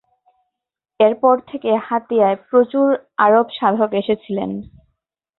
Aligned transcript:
এর 0.99 1.13
পর 1.21 1.35
থেকে 1.49 1.69
হাতিয়ায় 1.87 2.37
প্রচুর 2.47 2.87
আরব 3.17 3.47
সাধক 3.57 3.91
এসেছিলেন। 4.01 4.51